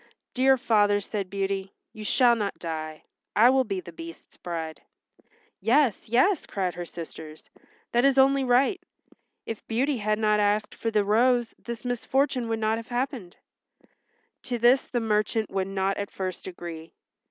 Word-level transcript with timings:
"Dear 0.33 0.57
father," 0.57 0.99
said 0.99 1.29
Beauty, 1.29 1.73
"you 1.93 2.03
shall 2.03 2.35
not 2.35 2.57
die. 2.57 3.03
I 3.35 3.51
will 3.51 3.63
be 3.65 3.79
the 3.81 3.91
Beast's 3.91 4.35
bride." 4.35 4.81
"Yes, 5.59 6.09
yes," 6.09 6.47
cried 6.47 6.73
her 6.73 6.87
sisters. 6.87 7.51
"That 7.91 8.03
is 8.03 8.17
only 8.17 8.43
right. 8.43 8.81
If 9.45 9.67
Beauty 9.67 9.99
had 9.99 10.17
not 10.17 10.39
asked 10.39 10.73
for 10.73 10.89
the 10.89 11.03
rose 11.05 11.53
this 11.59 11.85
misfortune 11.85 12.49
would 12.49 12.57
not 12.57 12.79
have 12.79 12.87
happened." 12.87 13.37
To 14.41 14.57
this 14.57 14.87
the 14.87 14.99
merchant 14.99 15.51
would 15.51 15.67
not 15.67 15.97
at 15.97 16.09
first 16.09 16.47
agree. 16.47 16.95